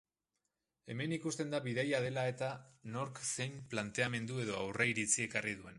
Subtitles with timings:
[0.93, 2.49] Hemen ikusten da bidaia dela-eta
[2.97, 5.69] nork zein planteamendu edo aurreiritzi ekarri duen.